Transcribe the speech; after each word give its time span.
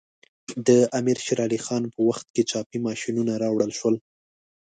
د 0.67 0.69
امیر 0.99 1.17
شیر 1.25 1.39
علی 1.45 1.59
خان 1.65 1.83
په 1.93 1.99
وخت 2.07 2.25
کې 2.33 2.43
چاپي 2.51 2.77
ماشینونه 2.87 3.33
راوړل 3.43 3.71
شول. 3.79 3.95